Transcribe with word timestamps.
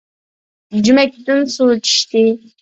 جۈمەكتىن 0.87 1.45
سۇ 1.57 1.69
چۈشتى. 1.91 2.25